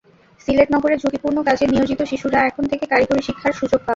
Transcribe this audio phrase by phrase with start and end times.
[0.47, 3.89] সিলেট নগরে ঝুঁকিপূর্ণ কাজে নিয়োজিত শিশুরা এখন থেকে কারিগরি শিক্ষার সুযোগ পাবে।